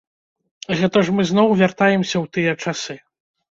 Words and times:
Гэта 0.79 1.03
ж 1.09 1.13
мы 1.17 1.27
зноў 1.33 1.47
вяртаемся 1.61 2.13
ў 2.23 2.35
тыя 2.39 2.51
часы! 2.65 3.01